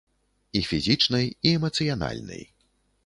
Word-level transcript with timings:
І 0.59 0.61
фізічнай, 0.69 1.29
і 1.49 1.53
эмацыянальнай. 1.59 2.43